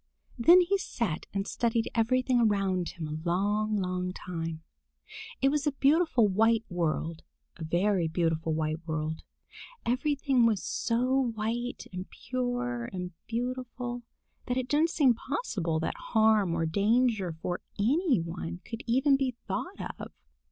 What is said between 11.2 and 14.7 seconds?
white and pure and beautiful that it